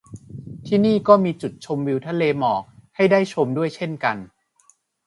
[0.67, 2.63] ที่นี่ก็มีจุดชมวิวทะเลหมอก
[2.95, 4.17] ให้ได้ชมด้วยเช่นกัน